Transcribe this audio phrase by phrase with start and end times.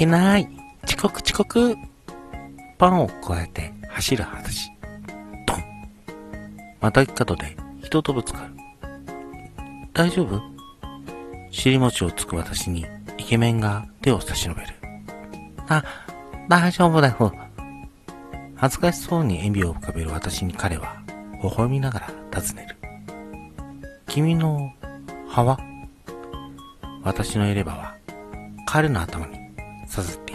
[0.00, 0.48] けない
[0.84, 1.76] 遅刻遅刻
[2.78, 4.70] パンを加えて走る私。
[5.46, 5.62] ドン
[6.80, 8.54] また角で人とぶつかる。
[9.92, 10.40] 大丈夫？
[11.50, 12.86] 尻餅をつく私に
[13.18, 14.68] イケメンが手を差し伸べる。
[15.68, 15.84] あ、
[16.48, 17.34] 大丈夫だよ。
[18.56, 20.96] 恥ずかしそうに笑みを浮かべる私に彼は
[21.42, 22.76] 微笑みながら尋ねる。
[24.06, 24.72] 君の
[25.28, 25.58] 歯は？
[27.04, 27.94] 私の入れ歯は
[28.66, 29.39] 彼の頭に
[29.90, 30.29] させて